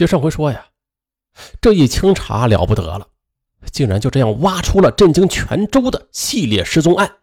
[0.00, 0.64] 就上回说呀，
[1.60, 3.06] 这一清查了不得了，
[3.70, 7.16] 竟然就这样挖出了震惊全州的系列失踪案，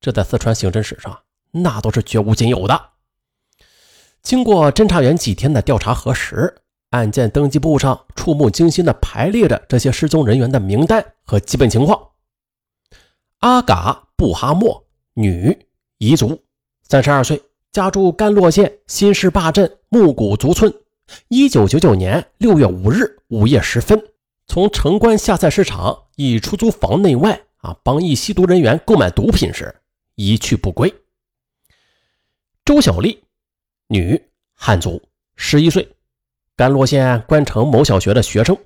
[0.00, 2.80] 这在四川刑侦史上那都是绝无仅有的。
[4.22, 12.10] 经过侦查员几天的调查核实，案件登记簿上触目惊心的排列着这些失踪人员的名单和基本情况：
[13.40, 15.66] 阿嘎布哈莫，女，
[15.98, 16.40] 彝族，
[16.88, 20.72] 三十二岁，家住甘洛县新市坝镇木谷族村。
[21.28, 24.02] 一九九九年六月五日午夜时分，
[24.46, 29.74] 从城关下菜市场一出租房内外啊，帮一吸毒人员购买毒品时
[30.14, 30.92] 一去不归。
[32.64, 33.22] 周小丽，
[33.88, 34.20] 女，
[34.54, 35.02] 汉族，
[35.36, 35.86] 十一岁，
[36.56, 38.56] 甘洛县关城某小学的学生。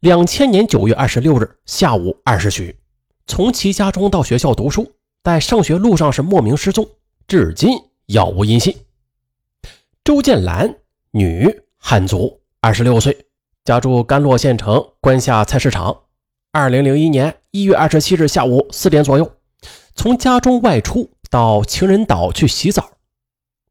[0.00, 2.76] 两千年九月二十六日下午二时许，
[3.26, 6.88] 从其家中到学校读书，在上学路上是莫名失踪，
[7.28, 8.76] 至今杳无音信。
[10.02, 10.74] 周建兰。
[11.16, 13.26] 女，汉族，二十六岁，
[13.62, 16.06] 家住甘洛县城关下菜市场。
[16.50, 19.36] 二零零一年一月二十七日下午四点左右，
[19.94, 22.94] 从家中外出到情人岛去洗澡。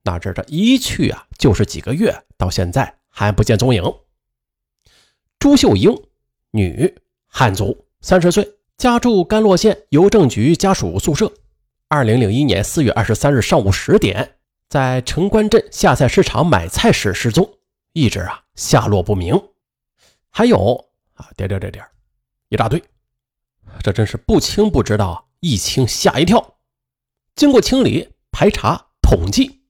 [0.03, 3.83] 哪知这一去啊，就是几个月，到现在还不见踪影。
[5.37, 5.93] 朱秀英，
[6.51, 6.95] 女，
[7.27, 11.29] 汉族，三十岁，家住甘洛县邮政局家属宿舍。
[11.89, 14.37] 二零零一年四月二十三日上午十点。
[14.73, 17.47] 在城关镇下菜市场买菜时失踪，
[17.91, 19.39] 一直啊下落不明。
[20.31, 21.85] 还有啊点点点点，
[22.49, 22.83] 一大堆，
[23.83, 26.55] 这真是不清不知道，一清吓一跳。
[27.35, 29.61] 经过清理、排查、统计，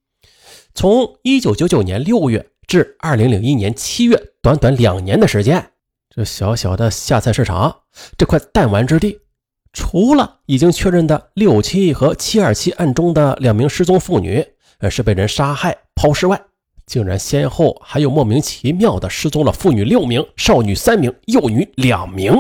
[0.74, 5.74] 从一九九九年六月至二零零一年七月，短短两年的时间，
[6.10, 7.82] 这小小的下菜市场
[8.18, 9.20] 这块弹丸之地，
[9.74, 14.53] 除了已经确认的六七和七二七案中的两名失踪妇女。
[14.84, 16.40] 而是被人杀害抛尸外，
[16.86, 22.34] 竟然先后还有莫名其妙的失踪了妇女六名、少女三名、幼女两名。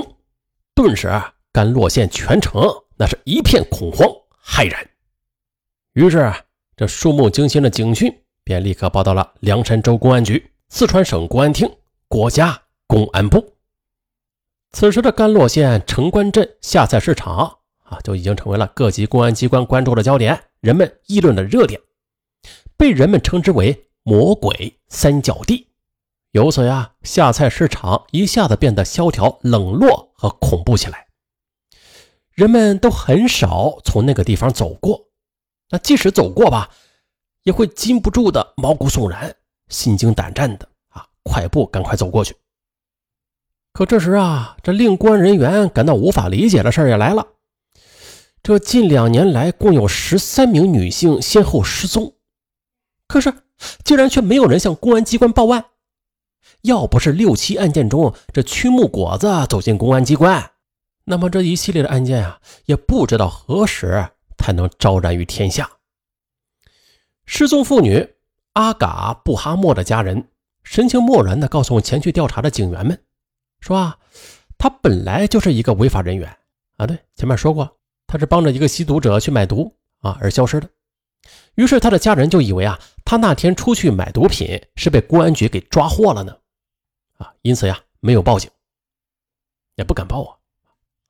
[0.75, 2.61] 顿时啊，甘洛县全城
[2.97, 4.05] 那是一片恐慌
[4.45, 4.85] 骇然。
[5.94, 6.34] 于是，
[6.75, 8.13] 这触目惊心的警讯
[8.44, 11.72] 便立刻报到了凉山州公安局、四川省公安厅、
[12.09, 13.53] 国家公安部。
[14.73, 21.79] 此时的甘洛县城关镇下菜市场啊，就已经成为了各级公安机关关注的焦点，人们议论的热点。
[22.83, 25.69] 被人们称之为“魔鬼三角地”，
[26.31, 31.07] 由此呀，下菜市场一下子变得萧条、冷落和恐怖起来。
[32.33, 34.99] 人们都很少从那个地方走过，
[35.69, 36.72] 那即使走过吧，
[37.43, 39.33] 也会禁不住的毛骨悚然、
[39.69, 42.35] 心惊胆战的啊，快步赶快走过去。
[43.72, 47.25] 可这时啊，这令公安人员感到无法理解的事也来了：
[48.43, 52.16] 这近两年来，共有十三名女性先后失踪。
[53.13, 53.31] 可是，
[53.84, 55.66] 竟然却没有人向公安机关报案。
[56.62, 60.50] 要不是六七案件中这曲木果子走进公安机关，
[61.03, 65.69] 那么这一系列的案件啊，也不知道何时才能昭然于天下。
[67.28, 68.16] 失踪妇女
[68.53, 70.29] 阿嘎布哈默的家人
[70.63, 73.00] 神情漠然地告诉前去调查的警员们，
[73.59, 74.00] 说啊，
[74.57, 76.35] 他本来就是一个违法人员
[76.78, 80.68] 啊，对，前面说过，他是帮着一个吸毒者去买毒啊而消失的。
[81.56, 86.38] 于是他的家人就以为啊，他那天出去买毒品是被公安局给抓获了呢，
[87.18, 88.50] 啊，因此呀没有报警，
[89.75, 90.38] 也不敢报啊。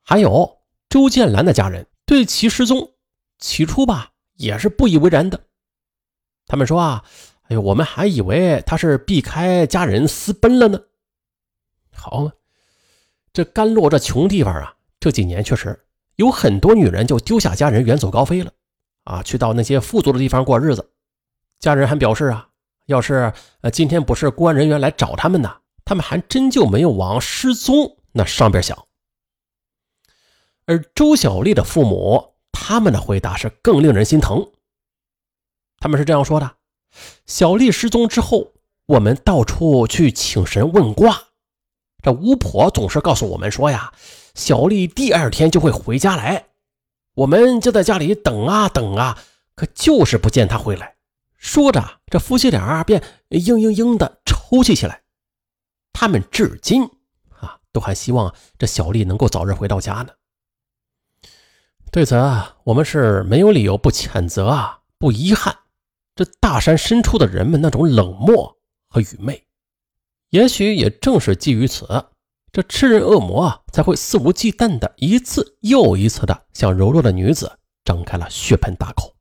[0.02, 2.92] 还有周建兰的家人对其失踪，
[3.38, 5.40] 起初吧也是不以为然的。
[6.46, 7.04] 他们说啊，
[7.44, 10.80] 哎呦，我们还以为他是避开家人私奔了呢。
[11.92, 12.32] 好嘛，
[13.32, 18.52] 这甘洛这穷地方啊，这几年确实有很多女人就丢下家人远走高飞了。
[19.04, 20.93] 啊，去到那些富足的地方过日子，
[21.60, 22.48] 家人还表示啊，
[22.86, 23.32] 要是
[23.62, 28.86] 呃今天不是公安人员来找他们呢，他们还真就没有往失踪那上边想。
[30.66, 34.50] 而周小丽的父母，他们的回答是更令人心疼。
[35.78, 36.56] 他们是这样说的：
[37.26, 38.52] 小丽失踪之后，
[38.86, 41.24] 我们到处去请神问卦，
[42.02, 43.92] 这巫婆总是告诉我们说呀，
[44.34, 46.46] 小丽第二天就会回家来。
[47.14, 49.18] 我们就在家里等啊等啊，
[49.54, 50.93] 可就是不见她回来。
[51.44, 55.02] 说着，这夫妻俩便嘤嘤嘤的抽泣起来。
[55.92, 56.84] 他们至今
[57.38, 60.08] 啊，都还希望这小丽能够早日回到家呢。
[61.92, 65.54] 对此啊，我们是没有理由不谴责啊，不遗憾
[66.16, 68.56] 这大山深处的人们那种冷漠
[68.88, 69.46] 和愚昧。
[70.30, 72.06] 也许也正是基于此。
[72.52, 79.13] 这吃人恶魔啊才会肆无忌惮的一次又一次的向柔弱的女子张开了血盆大口。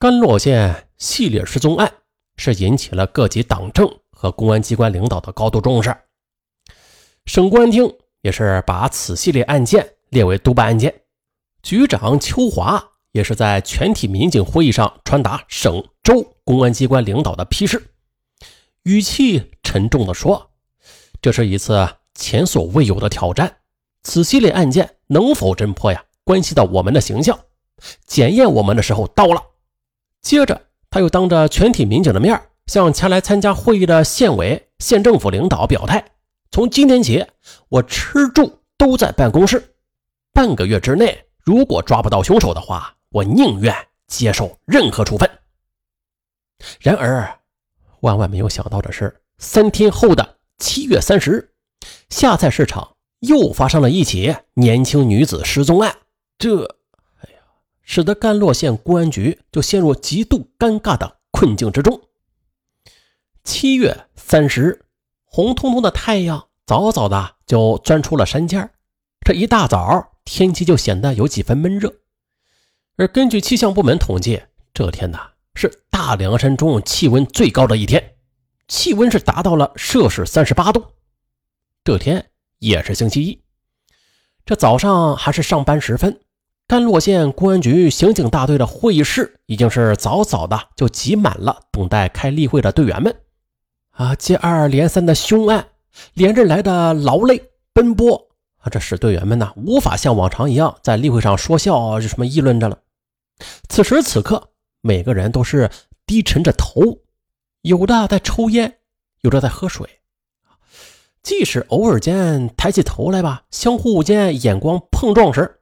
[0.00, 1.92] 甘洛县系列失踪案
[2.36, 5.92] 是引起了各级党政和公安机关领导的高度重视。
[7.26, 7.92] 省公安厅
[8.22, 11.02] 也是把此系列案件列为督办案件。
[11.64, 12.80] 局长邱华
[13.10, 17.82] 也是在全体民警会议上传达省州公安机关领导的批示，
[18.84, 20.52] 语气沉重地说
[21.20, 23.56] ：“这是一次前所未有的挑战。
[24.04, 27.36] 此系列案件能否侦破呀，关系到我们的形象，
[28.06, 29.42] 检验我们的时候到了。”
[30.22, 30.60] 接着，
[30.90, 36.04] 他又当着全体民警的面向前来参加会议的县委、县政府领导表态
[36.50, 37.24] ：“从今天起，
[37.68, 39.74] 我吃住都在办公室，
[40.32, 43.74] 半个月之内。”如果抓不到凶手的话，我宁愿
[44.06, 45.30] 接受任何处分。
[46.78, 47.38] 然而，
[48.00, 51.50] 万万没有想到的是，三天后的七月三十日，
[52.10, 55.96] 下菜市场又发生了一起年轻女子失踪案。
[56.36, 56.76] 这，
[57.88, 61.98] 使得甘洛县公安局就陷入极度尴尬的困境之中。
[63.42, 64.84] 七月三十日，
[65.24, 68.70] 红彤彤的太阳早早的就钻出了山尖
[69.24, 70.12] 这一大早。
[70.26, 71.90] 天气就显得有几分闷热，
[72.96, 74.42] 而根据气象部门统计，
[74.74, 78.16] 这天呐是大凉山中气温最高的一天，
[78.68, 80.84] 气温是达到了摄氏三十八度。
[81.82, 83.42] 这天也是星期一，
[84.44, 86.20] 这早上还是上班时分，
[86.68, 93.16] 甘洛县公安局刑警大队的会议室已经是早早的就挤满了等待开例会的队员们。
[93.92, 95.66] 啊，接二连三的凶案，
[96.12, 97.42] 连着来的劳累
[97.72, 98.28] 奔波。
[98.58, 102.78] 啊，这使队员们呢无法像往常一样在例会上说笑，就什么议论着了。
[103.70, 104.50] 此时此刻，
[104.82, 105.70] 每个人都是
[106.04, 106.98] 低沉着头，
[107.62, 108.80] 有的在抽烟，
[109.22, 109.88] 有的在喝水。
[111.22, 115.57] 即使偶尔间抬起头来吧，相互间眼光碰撞时，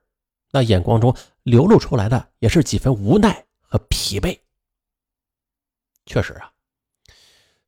[0.51, 4.39] 那眼光中流露出来的也是几分无奈和疲惫。
[6.05, 6.51] 确实啊，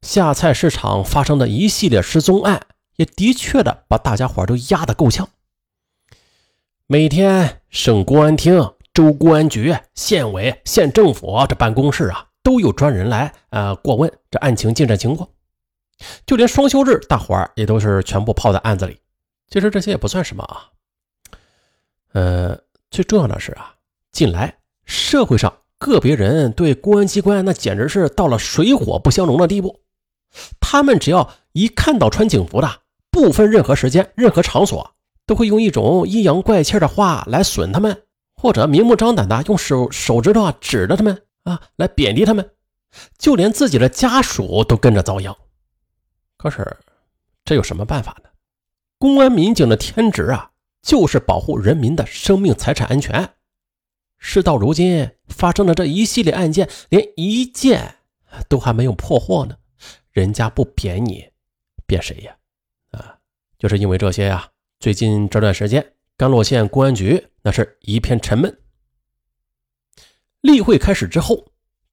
[0.01, 2.67] 下菜市场发生的一系列失踪案。
[2.95, 5.29] 也的确的把大家伙都压得够呛。
[6.85, 15.29] 每天省公安厅、州公安局、县委、县政府这办公室啊，都有专人来呃过问这案情进展情况。
[16.25, 18.99] 就连双休日，大伙儿也都是全部泡在案子里。
[19.47, 20.69] 其实这些也不算什么啊。
[22.11, 22.59] 呃，
[22.91, 23.75] 最重要的是啊，
[24.11, 29.79] 近来社会上个别人对公安机关那简直是到了水火不相容的地步。
[30.59, 32.81] 他们只要一看到穿警服的，
[33.11, 34.95] 不分任何时间、任何场所，
[35.25, 38.03] 都会用一种阴阳怪气的话来损他们，
[38.35, 42.49] 或者明目张胆的用手手指头啊指着他们啊来贬低他们，
[43.17, 45.35] 就连自己的家属都跟着遭殃。
[46.37, 46.77] 可是
[47.45, 48.29] 这有什么办法呢？
[48.97, 53.33] 公安民警的天职啊，就是保护人民的生命财产安全。
[54.17, 57.95] 事到如今发生的这一系列案件，连一件
[58.47, 59.55] 都还没有破获呢，
[60.11, 61.29] 人家不贬你，
[61.85, 62.35] 贬谁呀？
[62.91, 63.17] 啊
[63.57, 64.49] 就是因为这些呀，
[64.79, 68.59] 最近这段时间，甘洛县公安局那是一片沉闷。
[70.41, 71.45] 例会开始之后，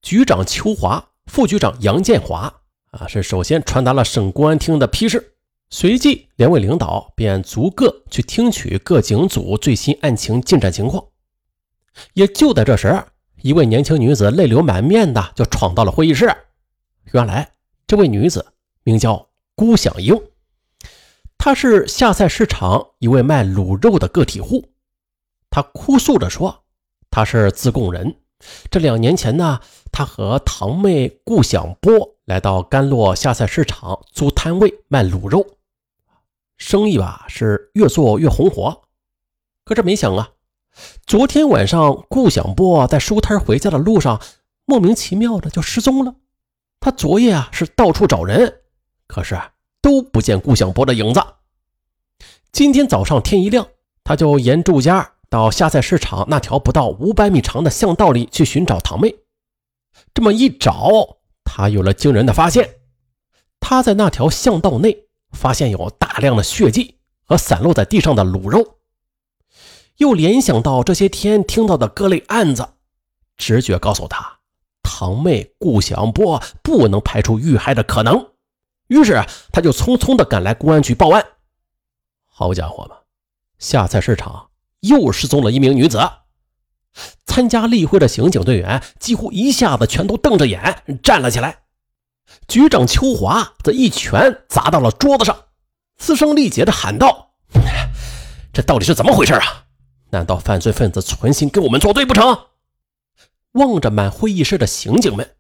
[0.03, 5.36] 局长邱华、副局长杨建华啊，是首先传达了省公安厅的批示，
[5.69, 11.05] 随即两位领导便逐个去听取各警组最新案情进展情况。
[12.15, 13.05] 也就在这时，
[13.43, 16.35] 一位年轻女子泪流满面的就闯到了会议室。
[17.13, 17.51] 原来，
[17.87, 18.47] 这位女子
[18.83, 20.15] 名叫辜响英。
[21.39, 24.71] 她是下菜市场一位卖卤肉的个体户，
[25.51, 26.65] 他哭诉着说
[27.11, 28.17] ：“他是自贡人，
[28.71, 29.61] 这两年前呢，
[29.93, 35.47] 他和堂妹顾响波来到甘洛下菜市场租摊位卖卤肉，
[36.57, 38.83] 生意吧是越做越红火。
[39.65, 40.31] 可这没想啊，
[41.07, 44.21] 昨天晚上顾小波在收摊回家的路上，
[44.65, 46.15] 莫名其妙的就失踪了。
[46.81, 48.61] 他昨夜啊是到处找人，
[49.07, 49.41] 可是
[49.81, 51.21] 都不见顾小波的影子。”
[52.53, 53.67] 今天早上天一亮，
[54.05, 59.15] 他就沿住家到下菜市场那条不到五百米长的巷道里去寻找堂妹。
[60.15, 62.77] 这么一找，他有了惊人的发现：
[63.59, 68.79] 他在那条巷道内发现有大量的血迹和散落在地上的卤肉。
[69.97, 72.69] 又联想到这些天听到的各类案子，
[73.37, 74.41] 直觉告诉他，
[74.83, 78.33] 堂妹顾祥波不能排除遇害的可能。
[78.89, 81.25] 于是他就匆匆地赶来公安局报案。
[82.27, 82.97] 好家伙嘛！
[83.59, 85.99] 下菜市场又失踪了一名女子。
[87.27, 91.66] 参加例会的刑警队员几乎一下子全都瞪着眼站了起来。
[92.49, 95.45] 局长邱华则一拳砸到了桌子上，
[95.99, 97.31] 嘶声力竭地喊道
[98.53, 99.65] ：“这到底是怎么回事啊？
[100.11, 102.47] 难道犯罪分子存心跟我们作对不成？”
[103.53, 105.37] 望着满会议室的刑警们，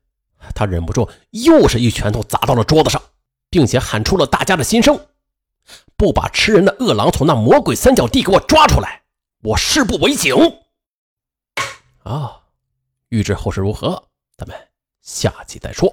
[0.55, 3.03] 他忍不住又是一拳头砸到了桌子上。
[3.49, 5.07] 并且喊出了大家的心声：
[5.97, 9.03] 不把吃人的恶狼从那魔鬼三角地给我抓出来，
[9.43, 10.35] 我誓不为警。
[12.03, 12.43] 啊，
[13.09, 14.69] 欲知后事如何，咱们
[15.01, 15.91] 下集再说。